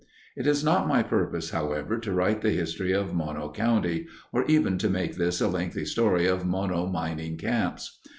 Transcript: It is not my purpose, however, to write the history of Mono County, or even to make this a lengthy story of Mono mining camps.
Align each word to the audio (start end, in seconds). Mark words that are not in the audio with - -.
It 0.35 0.47
is 0.47 0.63
not 0.63 0.87
my 0.87 1.03
purpose, 1.03 1.51
however, 1.51 1.99
to 1.99 2.11
write 2.11 2.41
the 2.41 2.49
history 2.49 2.91
of 2.91 3.13
Mono 3.13 3.51
County, 3.51 4.07
or 4.33 4.43
even 4.45 4.79
to 4.79 4.89
make 4.89 5.13
this 5.13 5.39
a 5.39 5.47
lengthy 5.47 5.85
story 5.85 6.25
of 6.25 6.43
Mono 6.43 6.87
mining 6.87 7.37
camps. 7.37 7.99